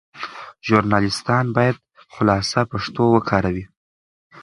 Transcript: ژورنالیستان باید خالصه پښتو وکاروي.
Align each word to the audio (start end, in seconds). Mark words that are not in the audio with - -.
ژورنالیستان 0.67 1.45
باید 1.55 1.77
خالصه 2.13 2.61
پښتو 2.71 3.03
وکاروي. 3.09 3.65